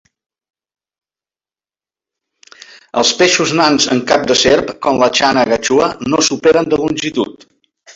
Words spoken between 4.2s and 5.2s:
de serp, com la